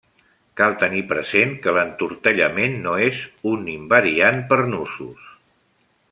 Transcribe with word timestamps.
Cal 0.59 0.71
tenir 0.83 1.01
present 1.11 1.51
que 1.65 1.73
l'entortellament 1.77 2.79
no 2.87 2.93
és 3.11 3.19
un 3.53 3.69
invariant 3.77 4.41
per 4.53 4.59
nusos. 4.75 5.29